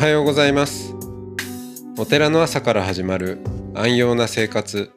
[0.00, 0.94] はようございます。
[1.98, 3.38] お寺の朝から始まる
[3.74, 4.90] 安養な生活。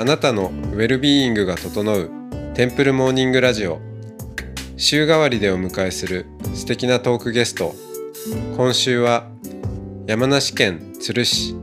[0.00, 2.10] あなたのウェルビーイングが整う
[2.52, 3.78] テンプルモーニングラジオ。
[4.76, 7.76] 週替わりでお迎えする素敵なトークゲスト。
[8.56, 9.30] 今週は
[10.08, 11.54] 山梨県都留市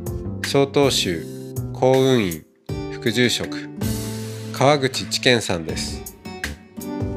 [0.46, 1.26] 曹洞宗
[1.74, 2.46] 幸運院
[2.94, 3.68] 副住職
[4.54, 6.16] 川口知見さんです。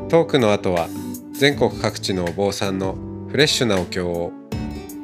[0.09, 0.89] トークの後は
[1.31, 2.99] 全国各地のお坊さんの
[3.29, 4.33] フレッシュなお経を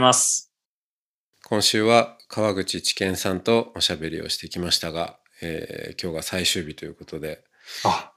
[0.00, 0.50] います。
[1.44, 7.44] 今週は川口知見さんとおしゃべりをしてきましたが、えー今日が最終日ということで
[7.84, 8.12] あ、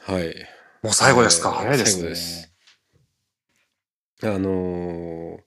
[0.00, 0.34] はい
[0.82, 1.50] もう最後ですか。
[1.50, 2.00] えー早いですね。
[2.00, 2.52] 最後です
[4.22, 5.40] あのー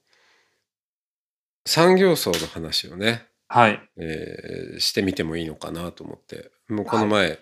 [1.65, 3.79] 産業層の話をね、はい。
[3.97, 7.39] えーしてみてもいいのかなと思ってもうこの前、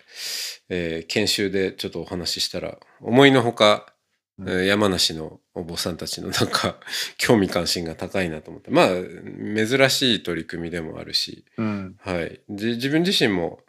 [0.69, 3.93] えー研修でちょっとお話ししたら思いのほか、
[4.39, 4.49] うん。
[4.49, 6.79] えー山梨のお坊さんたちの なんか
[7.17, 8.71] 興味関心が高いなと思って。
[8.71, 11.95] まあ珍しい取り組みでもあるし、うん。
[11.99, 13.63] はい、じ自分自身も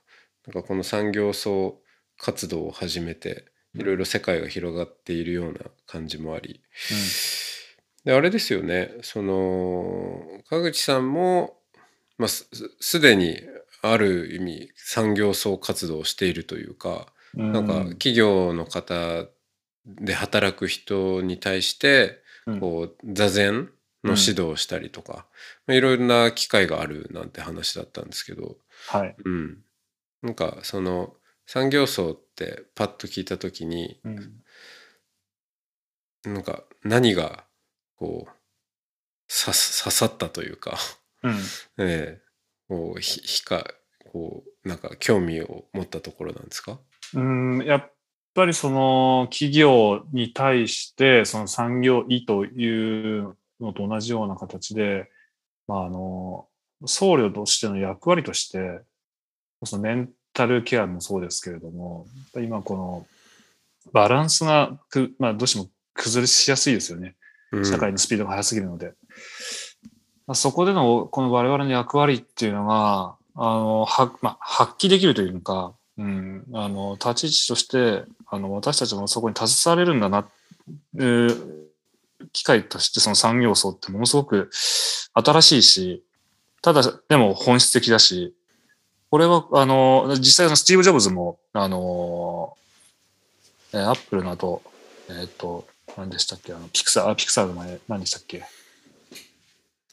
[0.47, 1.81] なんかこの産業層
[2.17, 6.63] 活動を始めていろいろ世界が広がっているような感じもあり、
[8.05, 8.95] であれですよね。
[9.03, 11.59] その川口さんも、
[12.17, 12.49] まあ、す
[12.81, 13.41] すでに
[13.83, 17.53] ある意味産業層活動をしているというか、うん。
[17.53, 19.27] なんか企業の方
[19.89, 23.71] で働く人に対してうんこう座禅
[24.05, 25.27] の指導をしたりとか、
[25.67, 28.57] まあいろいろな機会があるなんて話だったんですけど、
[28.89, 29.17] はい。
[29.25, 29.59] うん、
[30.23, 31.15] なんかその
[31.47, 34.43] 産業層ってパッと聞いた時にうん。
[36.25, 37.45] なんか何が
[37.97, 38.31] こう
[39.29, 40.77] 刺さったというか、
[41.23, 41.33] うん。
[41.79, 42.23] ええ
[42.69, 43.67] こうひひか
[44.13, 46.79] こうなんか興味を持ったところなんですか？
[47.15, 47.65] うん。
[47.65, 47.93] やっ
[48.35, 55.11] ぱりその企業に対して、その産業医というのと同じような形で、
[55.67, 56.47] まあ、あの、
[56.87, 58.81] 僧侶としての役割として、
[59.65, 62.07] そのメンタルケアもそうですけれども、
[62.37, 63.07] 今この
[63.93, 67.17] バランスがく、まあ、どうしても崩れしやすいですよね。
[67.51, 68.93] うん社会のスピードが速すぎるので。
[70.27, 80.29] まあそこでのこの我々の役割っていうのが、あの、は、まあ、発揮できるというのか、うん、あの、立ち位置として、あの、私たちもそこに携われるんだな、
[80.97, 81.69] えー
[82.33, 84.51] 機会としてその産業層ってものすごく
[85.15, 86.05] 新しいし、
[86.63, 88.35] ただ、でも本質的だし、
[89.11, 92.57] これは、あの、実際のスティーブ・ジョブズも、あの、
[93.73, 94.63] えーアップルの後、
[95.09, 95.67] えっ、と、
[95.97, 98.45] 何でしたっけあの、ピクサー、あピクサーの前、何でしたっけ。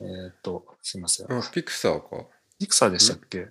[0.02, 1.32] えっ、と、すいません。
[1.32, 2.26] あピクサーか。
[2.60, 3.50] ピクサーでしたっけ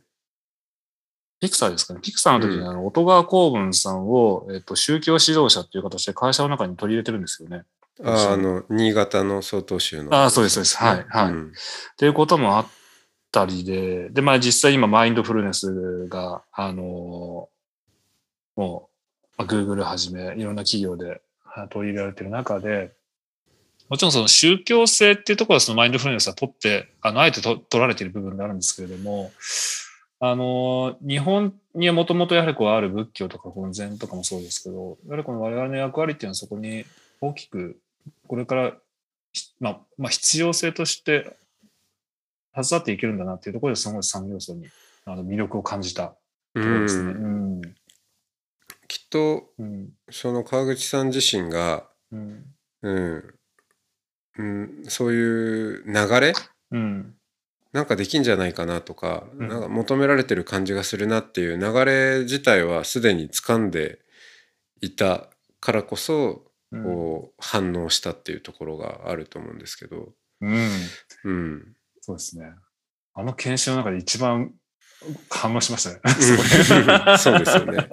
[1.44, 2.00] ピクサーですかね。
[2.02, 7.64] ピクサーの時に、うんあの、音川公文さんを、えっ、と、宗教指導者っていう形で会社の中に取り入れてるんですよね。
[8.02, 10.76] ああの新潟の曹洞宗のああ、そうです、そうです。
[10.78, 11.32] はい、はい。
[11.32, 11.50] うんっ
[11.96, 12.66] ていうこともあっ
[13.30, 17.50] たりで、で、まあ実際今マインドフルネスが、あのも
[18.56, 18.62] う、
[19.36, 22.92] まあ、Google はじめ、いろんな企業であ取り入れられている中で、
[23.90, 29.30] もちろんその宗教性っていうところはそのマインドフルネスは取って、あの、あえてと取られている部分であるんですけれども、
[30.26, 36.86] あの、日本にはもともとやはりこうある仏教とかこの禅とかもそうですけど、やはりこの我々の役割っていうのはそこに
[37.20, 37.78] 大きく、
[38.26, 38.72] これから、
[39.34, 41.36] ひまあ、まあ必要性として
[42.54, 44.66] 携わっていけるんだなっていうところですごい産業層に
[45.04, 46.16] あの魅力を感じたと
[46.54, 47.12] うころですね。
[47.12, 47.28] んう
[47.58, 47.60] ん。
[48.88, 49.90] きっとうん。
[50.08, 52.44] その川口さん自身が、うん。
[52.80, 53.34] うん
[54.38, 56.32] うん、そういう流れ
[56.70, 57.14] うん。
[57.74, 63.98] なんかできんじゃないかなとか,、うんなんか求められてる感じがするなっていう流れ自体はすでに掴んで
[64.80, 65.28] いた
[65.60, 66.82] からこそうん。
[66.82, 70.68] こう反応したっていうところがあると思うんですけど、うん。
[71.24, 72.52] うん、そうですね。
[73.14, 74.52] あの研修の中で一番
[75.30, 76.00] 反応しましたね。
[77.18, 77.76] そうですよね。
[77.76, 77.86] だ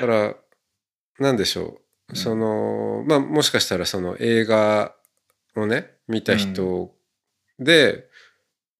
[0.00, 0.34] から
[1.18, 4.96] なんでしょうそのまあもしかしたらその映画
[5.54, 6.94] をね見た人
[7.60, 8.08] で、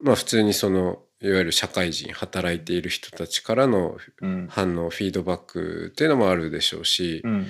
[0.00, 4.48] まあ普通にそのいわゆる社会人働いている人たちからのうん。
[4.48, 7.46] 反応フィードバックっていうのもあるでしょうし、うん。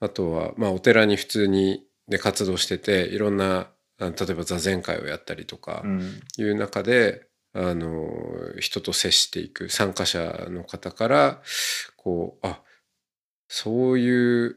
[0.00, 3.68] あとはまあお寺に普通にで活動してていろんな
[3.98, 6.20] あ例えば座禅会をやったりとかうん。
[6.38, 8.06] いう中で、あの
[8.60, 11.42] 人と接していく参加者の方から
[11.96, 12.60] こうあ
[13.48, 14.56] そういう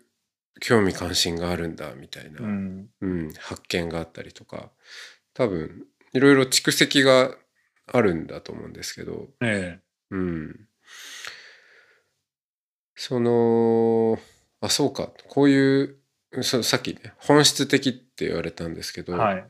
[0.61, 2.89] 興味関心があるんだみたいな、うん。
[3.01, 4.71] うん、発見があったりとか
[5.33, 7.35] 多分いろいろ蓄積が
[7.87, 9.79] あるんだと思うんですけど、え
[10.11, 10.67] うん、
[12.95, 14.19] その
[14.61, 15.11] あそうか。
[15.27, 15.95] こういう
[16.41, 19.03] そさっきね本質的って言われたんですけえ。
[19.03, 19.47] ど、はい。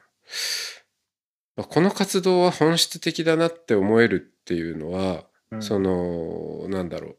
[1.55, 5.61] まあこの活動は本質的だなって思えるっていうのは、うん。
[5.61, 7.17] そのなんだろう。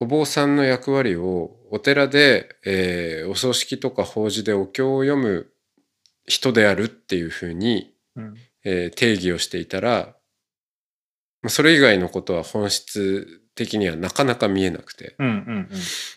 [0.00, 5.50] お坊さんの役割をお寺で、えーお葬式とか法事でお経を読む
[6.26, 8.34] 人であるっていうふうに、うん。
[8.64, 10.16] えー定義をしていたら
[11.42, 15.26] まあそれ以外のことは本質的にはなかなか見えなくて、うん。
[15.26, 15.68] うん。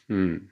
[0.09, 0.19] うん。
[0.19, 0.49] うん、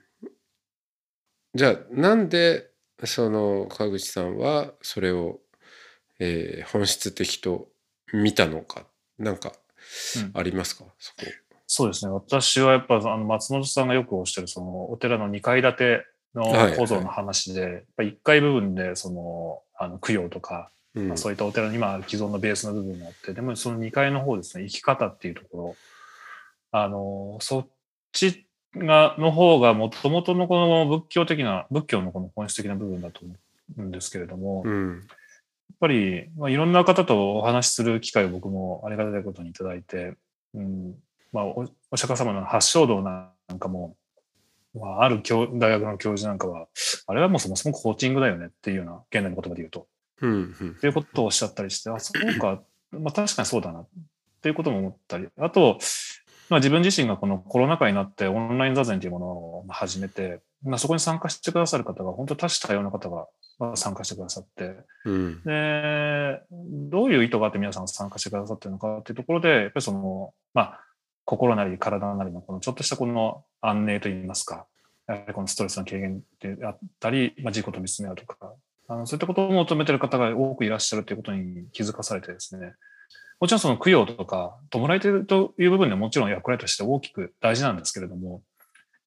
[1.54, 2.70] じゃあなんで
[3.04, 5.40] その川口さんはそれを、
[6.18, 7.68] えー本質的と
[8.12, 8.86] 見たのか
[9.18, 9.52] なんか
[10.16, 11.22] うんありますか、そこ。
[11.66, 12.12] そうですね。
[12.12, 16.06] 私はやっぱ、あの、松本さんがよくおっしゃる、その、お寺の2階建て
[16.36, 16.76] のはい。
[16.76, 21.08] 構造の話で、やっぱ1階部分で、その、あの、供養とか、うん。
[21.08, 25.76] まあそういったお寺に今既存のベースの部分があって、でもその2階の方ですね、生き方っていうところ、
[26.72, 27.68] あの、そっ
[28.12, 33.34] ちが、の方が、もともとのこの仏教的な、仏教のこの本質的な部分だと思
[33.78, 35.06] うんですけれども、やっうん
[35.78, 40.14] ぱり、まあ、いろんな方とお話しする機会を僕もありがたいことにいただいて、
[40.54, 40.94] うん、
[41.32, 43.96] まあ、おお釈迦様の発祥道なんかも、
[44.80, 46.68] まあ、ある教大学の教授なんかは、
[47.06, 49.86] あれはもうそもそもコーチングだよねっていうような、現代の言葉で言うと。
[50.22, 50.30] うん
[50.60, 50.70] うん。
[50.70, 53.86] っていうことをおっしゃったりして、あ、そうか、まあ確かにそうだな、っ
[54.42, 55.78] ていうことも思ったり、あと、
[56.48, 63.26] まあ自分自身がこのコロナ禍になってオンライン座禅というものを始めて、まあそこに参加してくださる方が、本当多種多様な方が
[63.58, 65.42] まあ参加してくださって、うん。
[65.42, 66.40] で、
[66.90, 70.80] どういう意図があって皆さん参加してくださってるのかっていうところで、やっぱりその、まあ、
[71.26, 74.66] 心なり体なりのこのちょっとしたこの安寧といいますか、
[75.06, 78.54] やはりこのストレスの軽減であったり、まあ、自己と見つめ合うとか、
[78.88, 82.74] あのそういったことを求めてる方が多くいらっしゃるということに気づかされてですね、
[83.40, 88.42] もちろんその供養とか、弔い手という部分でももちろん役割として大きく大事なんですけれども、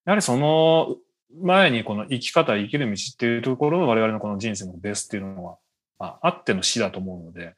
[0.05, 0.97] やはりその
[1.41, 5.57] 前にこの生き方、生きる道っていうところの我々のこの人生のベースっていうのは、
[5.97, 7.55] まあ、あっての死だと思うので、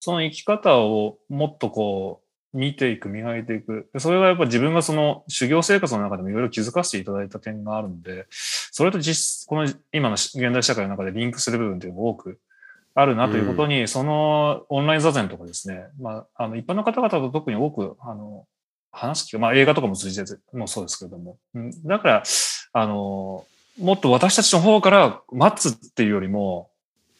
[0.00, 2.23] その生き方をもっとこう、
[2.54, 3.90] 見ていく、磨いていく。
[3.92, 12.38] でそれがやっぱ自分がその修行生活の中でもいろいろ気づかせていただいた点があるので、それと実、この今の現代社会の中でリンクする部分っていうのが多く
[12.94, 18.46] あるなということに、そのオンライン座禅とかですね、まあ、あの一般の方々と特に多く、あの、
[18.92, 21.70] 話す機会、まあ映画とかも通じてもそうですけれども、うん。
[21.84, 22.22] だから、
[22.72, 23.44] あの、
[23.80, 26.70] もっと私たちの方から待つっていうよりも、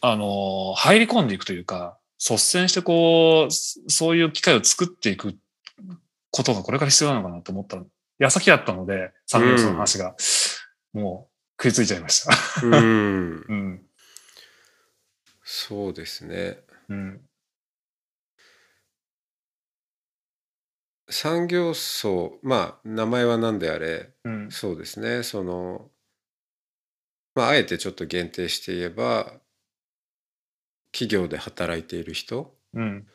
[0.00, 5.36] あの、入り込んでいくというか、率先してこう、そういう機会を作っていく
[6.30, 7.82] ことがこれから必要なのかなと思った
[8.18, 10.14] 矢先だったので、サンデースの話が、
[10.92, 11.28] も
[11.58, 12.66] う食いついちゃいました。
[12.66, 13.82] うんうん。
[15.44, 17.20] そうですねうん。
[21.10, 24.50] 産業層まあ名前は何であれうん。
[24.50, 25.90] そうですねその
[27.34, 29.34] まああえてちょっと限定して言えば
[30.94, 33.06] 企業で働いている人うん。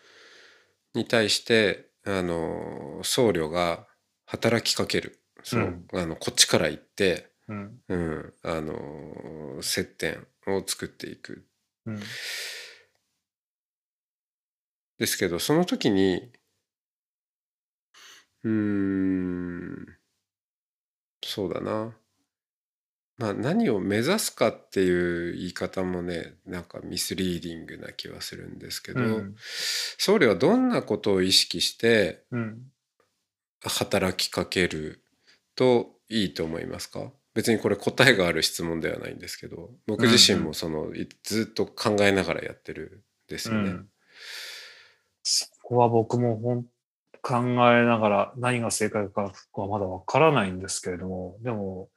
[0.93, 3.87] に対してあの僧侶が
[4.25, 7.81] 働きかけるそう、あのこっちから行って、うん。
[7.87, 11.45] うん、あの接点を作っていく
[11.85, 11.99] うん。
[14.97, 16.31] ですけどその時に
[18.43, 19.85] うーん
[21.23, 21.95] そうだな
[23.19, 29.35] まあ何を目指すかっていう言い方もねなんかミスリーディングな気はするんですけど、うん
[29.99, 32.71] 僧侶はどんなことを意識してうん。
[33.61, 35.03] 働きかける
[35.57, 37.11] といいと思いますか？
[37.33, 43.69] 別にこれ答えがある質問ではないんですけど僕自身もその、いずっと考えながらやってるんですよね。
[43.71, 43.89] うん
[45.23, 46.63] そこは僕もほん
[47.21, 47.35] 考
[47.69, 49.23] えながら何が正解か
[49.53, 51.89] はまだわからないんですけれども、でも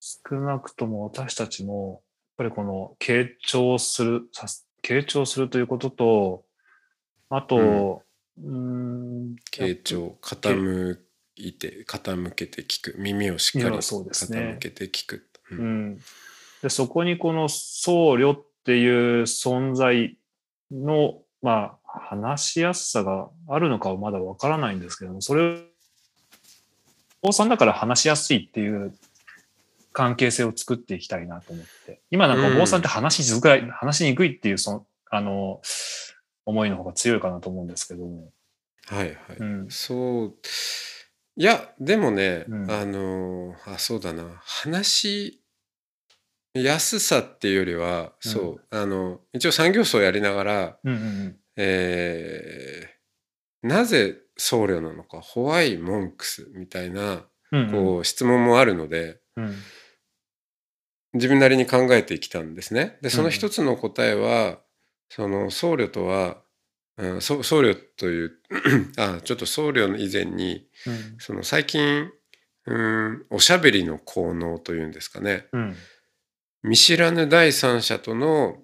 [0.00, 2.02] 少なくとも私たちも
[2.38, 4.46] やっぱりこの傾聴する、さ
[4.82, 6.44] 傾聴するということと、
[7.30, 8.02] あと、
[8.38, 10.98] うーん、傾聴傾
[11.36, 12.94] いて傾けて聞く。
[12.98, 15.26] 耳をしっかり傾けて聞く。
[15.50, 15.98] ううんん、
[16.62, 20.16] でそこにこの僧侶っていう存在
[20.70, 25.58] の、まあ、話しやすさがあるのかはまだわからないんですけども、それを、
[27.22, 28.94] お坊さんだから話しやすいっていう
[29.92, 32.00] 関係性を作っていきたいなと思って。
[32.10, 35.60] 今なんかお坊さんって話しづらい、話しにくいっていう、その、あの、
[36.44, 38.30] 思いの方が強いかなと思うんですけども。
[38.86, 39.16] はいはい。
[39.38, 39.70] うん。
[39.70, 40.34] そう。
[41.36, 44.24] いや、でもね、うんあのーあ、そうだな。
[44.44, 45.42] 話し
[46.54, 52.98] やすさっていうよりは、うんそう、あの、一応産業層やりながら、うんうんえー
[53.60, 57.60] なぜ僧侶なのか、ホワイ・モンクスみたいな、うん。
[57.60, 59.54] うんこう、質問もあるので、うん。
[61.14, 62.98] 自分なりに考えてきたんですね。
[63.02, 64.58] で、そのうん一つの答えは、
[65.08, 66.42] その僧侶とは、
[66.98, 68.32] うん、そ僧侶という
[68.98, 71.16] あちょっと僧侶の以前にうん。
[71.18, 72.10] その最近
[72.66, 75.76] うんおしゃべりの効能というんですかねうん。
[76.64, 78.58] 見知らぬ第三者との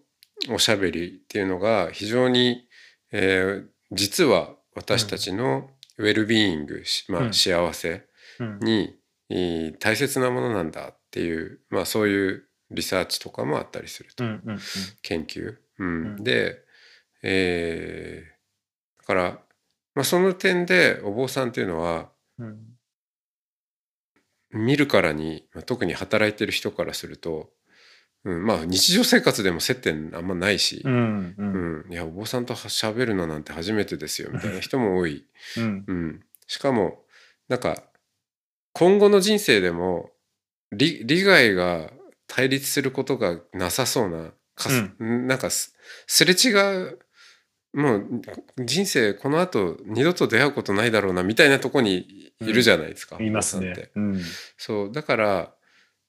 [0.51, 2.69] おしゃべりっていうのが非常に、
[3.13, 8.03] えー実は私たちのウェルビーイング、しまあ、うん幸せ
[8.41, 8.59] うん。
[8.61, 8.97] に、
[9.31, 14.43] えー大切なものなんだっていう、まあ、そういうリサーチとかもあったりすると、うん。
[14.45, 14.59] うん。
[15.03, 15.57] 研究。
[15.79, 16.59] うんうんで、
[17.23, 18.35] えー
[18.99, 19.39] だから、
[19.95, 22.59] まあ、その点でお坊さんっていうのはうん。
[24.51, 27.51] 見るからに、まあ特に働いてる人からすると、
[28.25, 31.35] うん、まあ日常生活でも接点あんまないしう、ん。
[31.39, 31.43] う。
[31.43, 35.25] うんんいやお坊さんと喋るのなんて初めてですよみたいな人も多い。
[35.59, 35.85] うん。
[35.87, 37.05] うん、しかも
[37.49, 37.83] なんか
[38.73, 40.11] 今後の人生でも
[40.77, 41.91] 利利害が
[42.27, 45.75] 対立することがなさそうなかす、なんかす
[46.07, 46.53] すれ違
[46.89, 46.99] う
[47.73, 48.23] もう
[48.59, 53.91] 人生この後二度と出会うことないだろうなみたいなとこにいるじゃないですか、いますね。
[53.97, 54.21] うん。
[54.57, 55.55] そうだから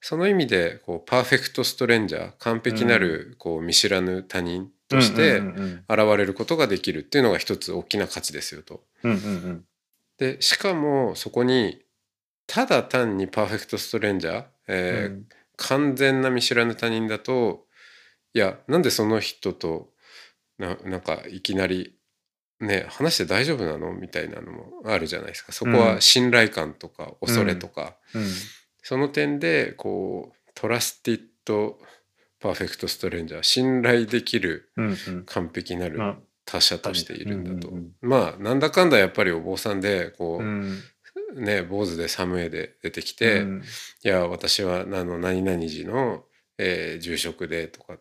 [0.00, 8.84] その意味でこうパーフェクトストレンジャー完璧なるこう見知らぬ他人としてうんうん現れることができるっていうのが一つ大きな価値ですよと。
[9.02, 9.10] うん。
[9.10, 9.64] うんうん
[10.18, 11.82] でしかもそこに
[12.46, 15.26] ただ単に perfect stranger、うえーん。
[15.58, 17.64] 完全な見知らぬ他人だと
[18.34, 19.88] いやなんでその人と
[20.58, 21.96] ななんかいきなり
[22.60, 23.94] ね話して大丈夫なの？
[23.94, 28.26] みたいなのもあるじゃないですかそこは信頼感とか恐れとか、うん。
[28.82, 34.86] その点でこう trusted perfect stranger 信頼できるうん。
[34.88, 35.24] うん。
[35.24, 40.80] 完璧なるまあ他者としているんだと、うんうんまあなんだかんだやっぱりお坊さんでこう、うん。
[41.36, 43.62] ね坊主でサムエで出てきて、うん
[44.02, 46.24] いや私はあの何々寺の、
[46.58, 47.98] えー住職でとか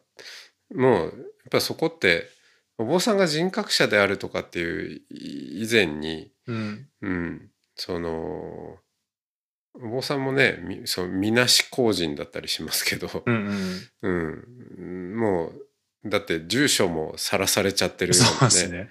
[0.74, 1.12] もうやっ
[1.52, 2.30] ぱそこって
[2.78, 6.88] お坊さんが人格者であるとかっていうい以前に、うん。
[7.02, 8.78] うん、その
[9.74, 13.48] お坊さんもねみそうみなし公人だったりしますけど、うん。
[14.02, 14.44] うん。
[14.78, 18.90] うん、もうだって住所もさらされちゃってるよそううなねですね。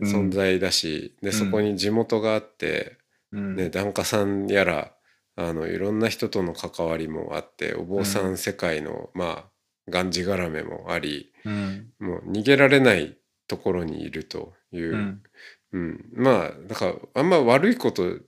[0.00, 2.98] 存在だしでそこに地元があって、
[3.32, 3.56] うん。
[3.56, 4.92] ね、檀家さんやら
[5.36, 11.92] あのいろんな人との関わりもあってお坊さうん世界の、まあがんじがらめもありうん。
[11.98, 13.16] もう逃げられない
[13.48, 15.22] ところにいるという、うん。
[15.72, 18.18] うんまあだからあんま悪いこと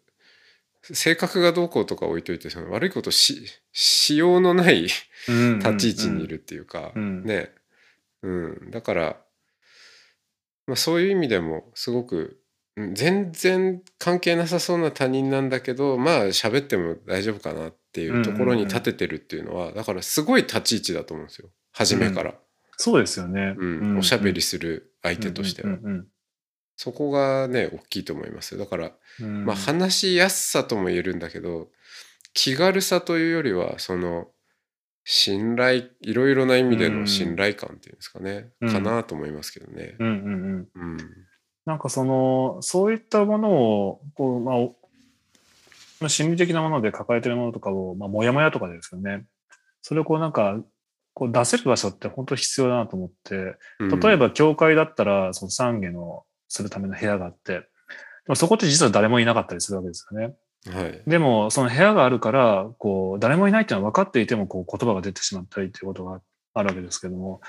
[0.82, 4.86] 性格がどうこうとか置いといてその悪いことししようのない
[5.28, 5.58] うん。
[5.58, 7.50] 立ち位置にいるっていうか、うんね、
[8.22, 9.16] うん、だから、
[10.66, 12.36] まあ、そういう意味でもすごくうん
[12.76, 21.48] 全然関係なさそうな他人なんだけどまあ喋っても大丈夫かなっていうところに立ててるっていうのは、だからすごい立ち位置だと思うんですよ。
[21.72, 22.34] 初めから、
[22.76, 23.54] そうですよね。
[23.56, 23.64] う
[23.94, 23.98] ん。
[23.98, 26.06] おしゃべりする相手としては、うん
[26.76, 28.58] そこがね大きいと思いますよ。
[28.58, 28.90] だから、
[29.20, 29.26] うん。
[29.26, 29.44] うん。
[29.44, 31.68] まあ話しやすさとも言えるんだけど
[32.32, 34.26] 気軽さというよりはその
[35.04, 38.72] 信頼いろいろな意味での信頼感っていうんですかね、うん。
[38.72, 39.94] かなと思いますけどね。
[40.00, 40.68] うんうんうん。
[40.74, 40.98] うん
[41.66, 49.24] なんかその、そういったものを、こう、まあ心理的なもので抱えてるものとかを、まあ、もやもやとかですよね。
[49.82, 50.58] それをこうなんか、
[51.14, 54.00] こう出せる場所って本当必要だなと思って、うん。
[54.00, 57.66] 例えば教会だったら、その懺悔のするための部屋があって、で
[58.28, 60.34] もそこって実は誰もいなかったりするわけですよね。
[60.66, 61.02] はい。
[61.06, 66.20] でも、その部屋があるから、こう、誰もいないっていうのは分かっていても、こう、言葉が出てしまったりっていうことが
[66.54, 67.42] あるわけですけども、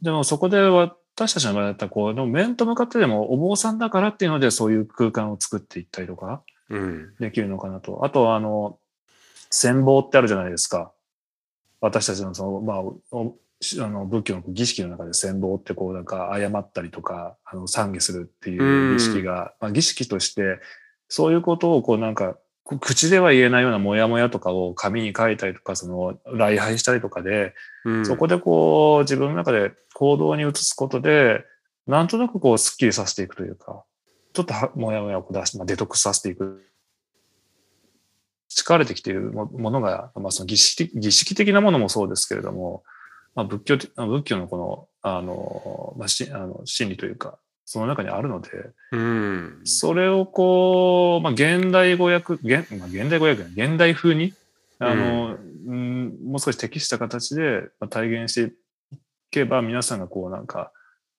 [0.00, 0.58] でもそこで
[1.16, 8.04] 私たちの場合だったら、こう、でも面と向かってでもお坊さんだからっていうので、そういう空間を作っていったりとかうんできるのかなと。
[8.04, 8.78] あとは、あの、
[9.50, 10.92] 戦望ってあるじゃないですか。
[11.80, 20.58] 私たちのその、まあ、あの仏教の儀式の中で戦望ってこうなんか謝ったりとかあの懺悔するっていう儀式が、まあ、儀式として
[21.08, 27.54] そういうことをこうなんかこ口では言えないようなモヤモヤとかを紙に書いたりとかその礼拝したりとかで、
[27.84, 28.06] うん。
[28.06, 31.44] そこでこう自分の中で行動に移すことで
[31.86, 33.84] なんとなくこうスッキリさせていくというか
[34.32, 36.64] ちょっとはモヤモヤを出して、まあ、デトックスさせていく。
[38.48, 42.84] 培われてきているもものが、まあ、その儀式的儀式的なものもそうですけれども、
[43.34, 48.50] まあ、仏教的仏教のこのあの、まあ、しあの真理というかその中にあるので
[48.92, 49.60] うん。
[49.64, 54.34] それをこう、まあ、現代語訳現,、まあ、現代語訳現代風に
[54.78, 58.54] あの、うん、もう少し適した形でまあ体現して
[58.92, 58.98] い
[59.30, 60.72] けば皆さんがこうなんか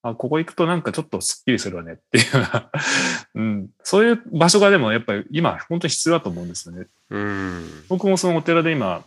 [0.07, 2.69] あここ行くとなんかちょっとスッキリするわねっていうような、
[3.33, 6.85] うん、そういう場所がでもやっぱり今本当に必要だと思うんですよね。
[7.09, 7.83] うん。
[7.89, 9.03] 僕もそのお寺で今、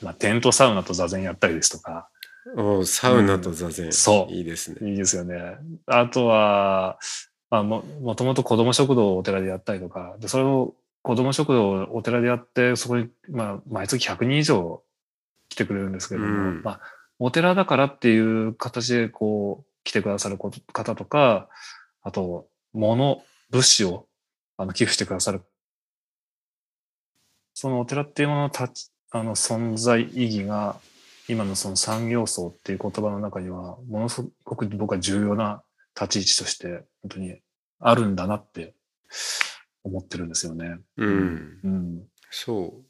[0.00, 2.08] まあ、テントサウナと座禅やったりですとか、
[2.56, 4.90] おサウナと座禅、んそういいですね。
[4.90, 5.56] いいですよね。
[5.86, 6.98] あとは、
[7.50, 14.82] まあ、ももともと子供食堂をお寺でやったりとか、でそれを子供食堂をお寺でやって、そこに、まあ、毎月100人以上
[15.48, 16.80] 来てくれるんですけれども、うんまあ、
[17.18, 21.48] お寺だからっていう形でこう、来てくださる方とか、
[22.02, 24.06] あと、物、物資を
[24.56, 25.42] あの寄付してくださる。
[27.52, 30.80] そのお寺っていうものの立ちあの存在意義が、
[31.28, 35.62] 今のその産業層っていう言葉の中には、ものすごく僕は重要な
[35.98, 37.40] 立ち位置として、本当に
[37.78, 38.74] あるんだなって
[39.82, 40.78] 思ってるんですよね。
[40.96, 41.60] うん。
[41.64, 42.02] うん。
[42.30, 42.82] そ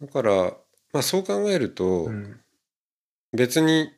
[0.00, 0.06] う。
[0.06, 0.56] だから、
[0.92, 2.40] まあそう考えると、うん。
[3.32, 3.88] 別に、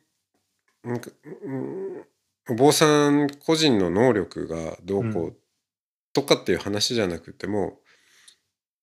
[2.49, 5.37] お坊さん個人の能力がどうこうう
[6.13, 7.79] とかっていう話じゃなくても、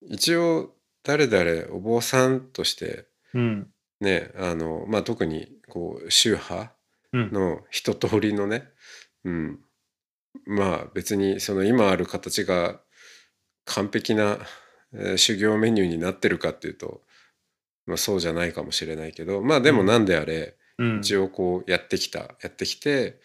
[0.02, 3.71] 一応誰々お坊さんとしてうん。
[4.02, 6.72] ねあの、まあ、特にこう宗派
[7.12, 7.30] うん。
[7.30, 8.64] の一通りのね、
[9.24, 9.60] うん、
[10.46, 12.80] まあ別にその今ある形が
[13.66, 14.38] 完璧な、
[14.94, 17.02] えー修行メニューになってるかっていうと、
[17.86, 20.98] まあ、そうじゃないかもしれないけどまあでもうんなんであれ、うん。
[21.00, 23.20] 一応こうやってきたやってきて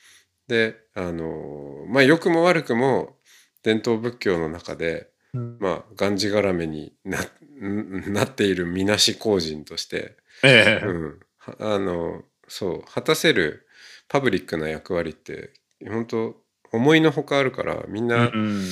[0.47, 3.15] であのまあ良くも悪くも
[3.63, 7.19] 伝統仏教の中でうんまあがんじがらめにな
[7.59, 13.67] なっているみなし公人として、ええうん、はあのそう果たせる
[14.07, 15.51] パブリックな役割って
[15.85, 16.35] 本当
[16.71, 18.63] 思いのほかあるからみんうな、ん。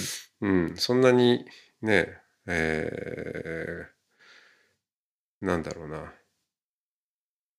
[0.41, 1.45] うんそんなに
[1.81, 6.13] ねえーなんだろうな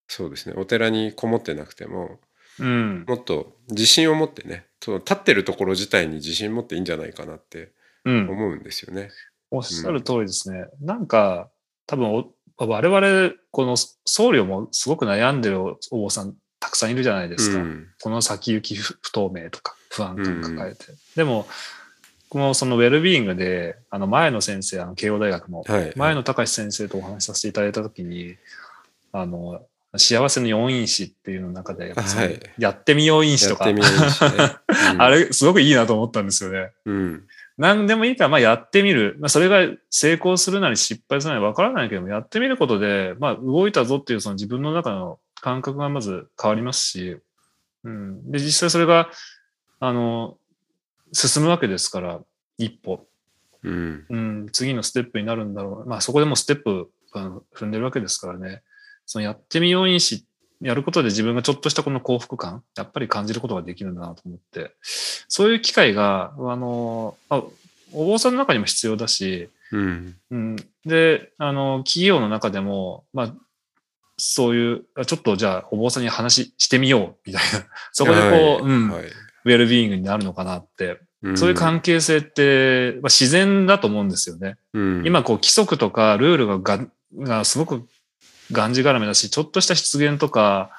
[0.09, 2.21] そうですねお寺にこもってなくても
[2.59, 3.05] うん。
[3.07, 7.71] もっと自信を持ってねその立ってるところ自体に自信持っていいんじゃないかなってうん。
[8.07, 9.11] 思うんですよね。
[9.51, 10.67] おっしゃる通りですね。
[10.81, 11.51] なんか、
[11.87, 17.61] 多分お、我々、この僧侶もすごく悩んでるお坊さんたくさんいるじゃないですか。
[17.61, 20.87] うんこの先行き不不透明とか不安感抱えて。
[21.15, 21.47] でも、
[22.29, 28.37] このそのウェルビーイングで、あの前の先生、あの慶応大学のはい、前野隆先生とお話しさせていただいたときに、
[29.13, 29.63] あの、
[29.97, 33.81] 幸せの四因子っていうの中で、やっはいやってみよう因子とか、ね。
[34.93, 36.73] うんあれ、すごくいいなと思ったんですよね。
[36.85, 37.27] うん
[37.59, 39.17] 何でもいいから、まあやってみる。
[39.19, 47.19] まあそれが成功するなり失敗するなりわからないけども、やってみることで、まあ動いたぞっていうその自分の中の感覚がまず変わりますし、
[47.85, 48.31] うん。
[48.31, 49.11] で、実際それが、
[49.81, 50.37] あの、
[51.13, 52.21] 進むわけですから、
[52.59, 53.07] 一歩。
[53.63, 55.89] うんうん、次のステップになるんだろう。
[55.89, 56.91] まあそこでもうステップ
[57.55, 58.63] 踏んでるわけですからね。
[59.07, 60.25] そのやってみよう因子、
[60.61, 67.43] やることで自分がちょっとしたこの幸福感、やっぱり感じることができるんだなと思って、そういう機会が、あの、あ
[67.93, 70.15] お坊さんの中にも必要だし、うん。
[70.31, 73.35] うん、で、あの、企業の中でも、まあ、
[74.17, 77.67] そういう、あちょっとじゃあお坊さんに話してみよう、みたいな。
[77.93, 79.03] そこでこう、はいうん、はい。
[79.05, 81.39] ウェルビーイングになるのかなって、うん。
[81.39, 84.57] そういう関係性って、まあ、自然だと思うんですよね。
[84.73, 85.03] うん。
[85.07, 86.87] 今こう規則とかルールがが
[87.19, 87.87] がすごく
[88.53, 90.71] がんじがらめだし、ちょっとした失言とか、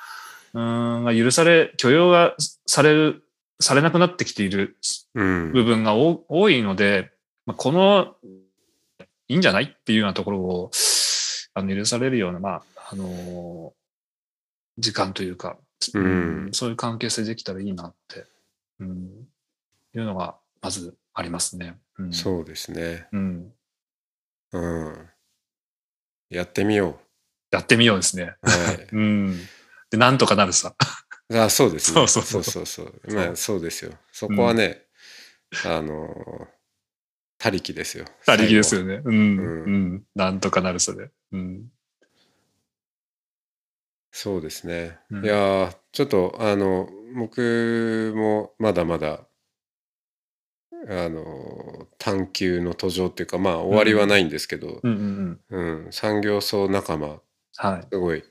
[0.54, 3.24] うーん、が許され、許容がされる、
[3.60, 4.78] されなくなってきている
[5.16, 7.12] うん部分が多多いので、
[7.46, 8.16] まあ、この、
[9.28, 10.72] いいんじゃないっていうようなところを、
[11.54, 13.74] あの、許されるような、まあ、あの
[14.78, 15.58] 時間というか、
[15.94, 18.26] うんそういう関係性できたらいいなって、
[18.80, 19.28] うん、
[19.94, 21.78] いうのが、まずありますね。
[21.98, 22.14] うん。
[22.14, 23.08] そうですね。
[23.12, 23.54] うん。
[24.54, 25.10] うん。
[26.30, 27.00] やってみよ
[27.52, 28.36] やってみようですね。
[28.44, 28.50] う。
[28.50, 28.88] はい。
[28.92, 29.40] うん。
[29.90, 30.76] で、なんとかなるさ。
[31.34, 32.08] あ、そうですね。
[32.08, 33.92] そうそうそうそうまあ、そうですよ。
[34.12, 34.86] そこはね、
[35.66, 36.48] あの、
[37.38, 38.06] 他力ですよ。
[38.26, 38.82] 他力ですよ。
[38.82, 39.02] よね。
[39.04, 39.14] うん。
[39.14, 40.04] ううんん。
[40.16, 41.10] なんとかなるさで。
[41.32, 41.66] うん。
[44.12, 44.98] そうですね。
[45.12, 49.28] うんいやーちょっと、あの、僕もまだまだ、
[50.90, 55.86] あの、探求の途上っていうか、まあ、終わりはないんですけど、うんうんうん。
[55.86, 57.20] うん、産業層仲間、はい。
[57.92, 58.24] すごい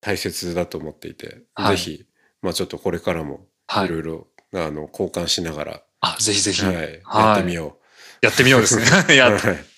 [0.00, 2.06] 大切だと思っていて、はいぜひ、
[2.42, 6.64] まあちょっとこれからもはいいろいろ、あの交換しながら、あ、ぜひぜひ。
[6.64, 7.78] はい、はいやってみよ
[8.22, 8.84] やってみようですね。
[9.08, 9.12] う。
[9.14, 9.76] やはい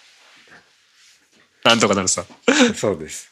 [1.64, 2.24] なんとかなるさ。
[2.74, 3.30] そうです。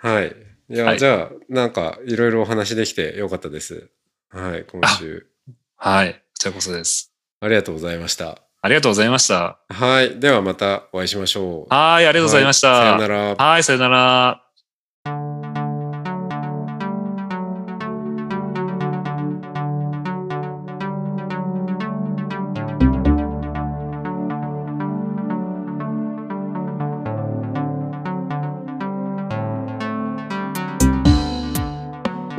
[0.00, 0.34] はい。
[0.70, 3.90] いや、はいじゃあ、なんか、いろいろお話できてよかったです。
[4.30, 5.26] はい、今週。
[5.76, 6.14] はい。
[6.14, 7.12] こちらこそです。
[7.40, 8.42] ありがとうございました。
[8.62, 9.58] ありがとうございました。
[9.68, 10.18] はい。
[10.20, 11.74] ではまたお会いしましょう。
[11.74, 12.70] はい、ありがとうございました。
[12.70, 13.34] はいさよなら。
[13.34, 14.41] はい、さよなら。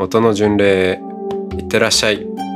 [0.00, 1.00] 音の巡礼
[1.58, 2.24] いってらっしゃい。「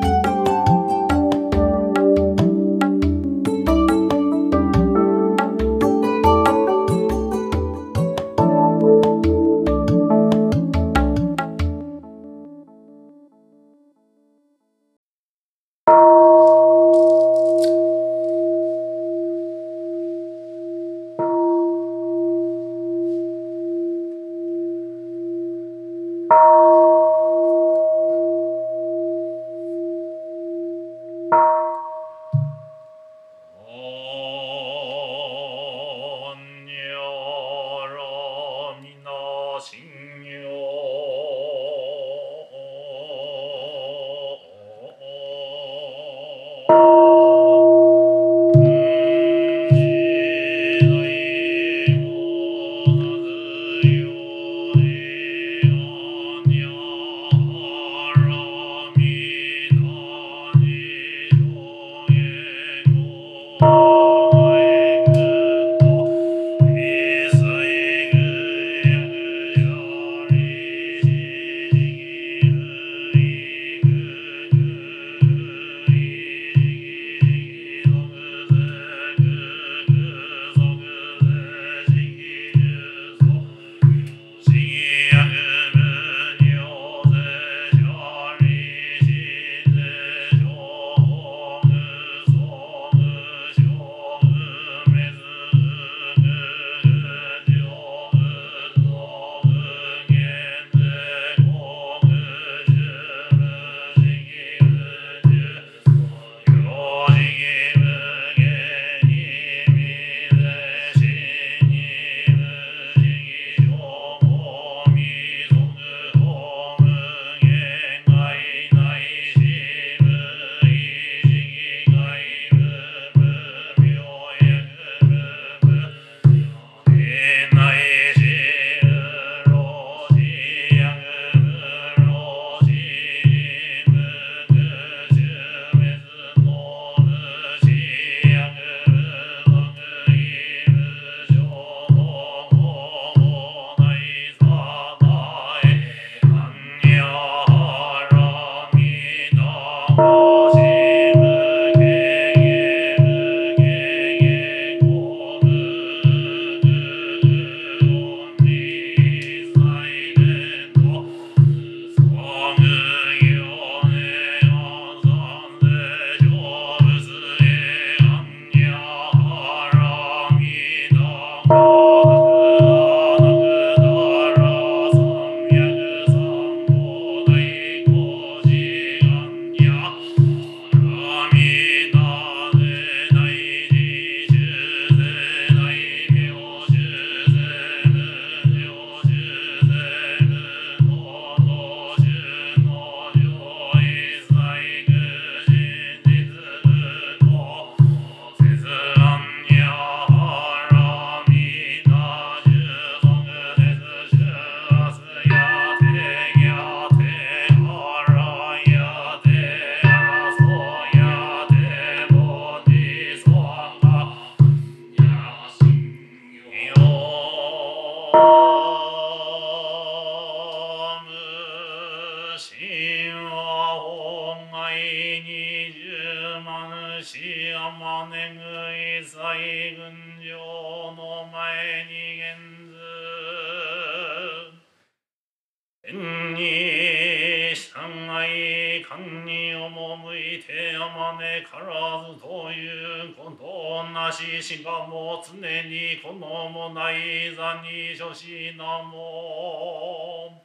[244.83, 250.42] ししかも常にこのもない座に諸しなも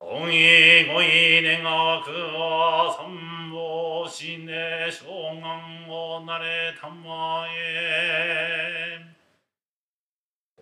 [0.00, 9.00] おいごい願わくは三宝しね将軍をなれたまえ。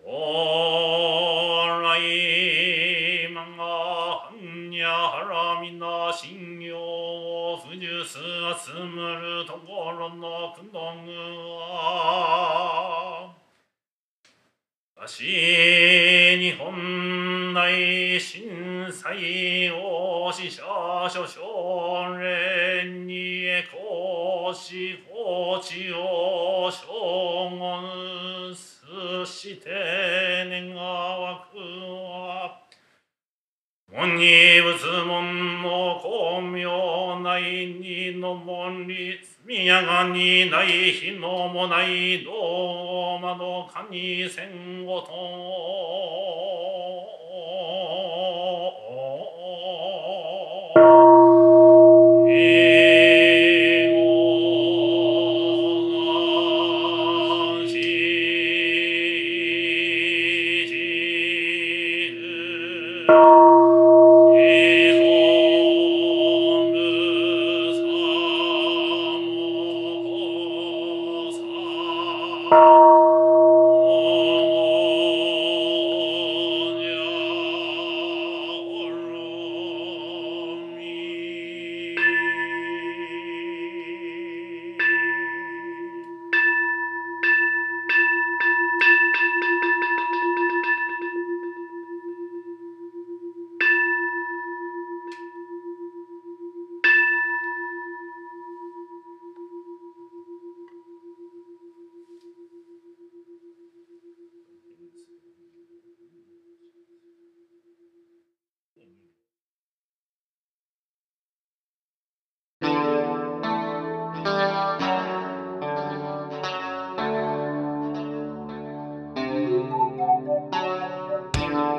[0.03, 0.86] お
[8.57, 11.11] す集むるところのくのぐ
[11.59, 13.31] は
[14.99, 20.63] わし日本内震災を死者
[21.07, 28.75] 諸少連にへこし放置を称言す
[29.25, 29.69] して
[30.49, 32.66] 願わくは
[33.97, 46.26] 本に仏門の巧妙内にの門に宮がにない日のもない道窓かに戦後と。